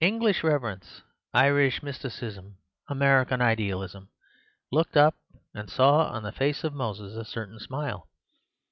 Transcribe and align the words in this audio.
English 0.00 0.44
reverence, 0.44 1.02
Irish 1.32 1.82
mysticism, 1.82 2.58
American 2.88 3.42
idealism, 3.42 4.08
looked 4.70 4.96
up 4.96 5.16
and 5.52 5.68
saw 5.68 6.06
on 6.06 6.22
the 6.22 6.30
face 6.30 6.62
of 6.62 6.72
Moses 6.72 7.16
a 7.16 7.24
certain 7.24 7.58
smile. 7.58 8.08